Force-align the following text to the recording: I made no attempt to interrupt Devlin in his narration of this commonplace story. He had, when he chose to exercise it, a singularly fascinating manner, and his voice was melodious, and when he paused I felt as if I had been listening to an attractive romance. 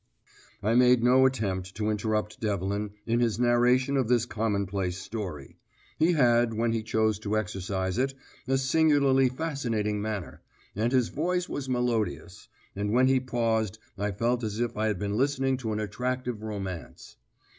I 0.63 0.73
made 0.73 1.03
no 1.03 1.27
attempt 1.27 1.75
to 1.75 1.91
interrupt 1.91 2.39
Devlin 2.39 2.89
in 3.05 3.19
his 3.19 3.39
narration 3.39 3.97
of 3.97 4.07
this 4.07 4.25
commonplace 4.25 4.97
story. 4.97 5.57
He 5.99 6.13
had, 6.13 6.55
when 6.55 6.71
he 6.71 6.81
chose 6.81 7.19
to 7.19 7.37
exercise 7.37 7.99
it, 7.99 8.15
a 8.47 8.57
singularly 8.57 9.29
fascinating 9.29 10.01
manner, 10.01 10.41
and 10.75 10.91
his 10.91 11.09
voice 11.09 11.47
was 11.47 11.69
melodious, 11.69 12.47
and 12.75 12.91
when 12.91 13.05
he 13.05 13.19
paused 13.19 13.77
I 13.95 14.09
felt 14.09 14.43
as 14.43 14.59
if 14.59 14.75
I 14.75 14.87
had 14.87 14.97
been 14.97 15.17
listening 15.17 15.57
to 15.57 15.71
an 15.71 15.79
attractive 15.79 16.41
romance. 16.41 17.17